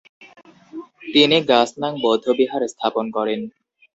[1.13, 3.39] তিনি গাস-নাং বৌদ্ধবিহার স্থাপন করেন।